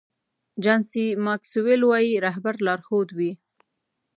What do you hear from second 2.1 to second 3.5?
رهبر لارښود وي.